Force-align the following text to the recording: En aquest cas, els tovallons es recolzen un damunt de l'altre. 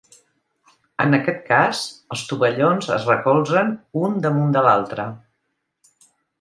En 1.03 1.17
aquest 1.17 1.43
cas, 1.49 1.81
els 2.15 2.23
tovallons 2.31 2.89
es 2.97 3.07
recolzen 3.11 3.71
un 4.09 4.19
damunt 4.27 4.59
de 4.59 4.67
l'altre. 4.69 5.09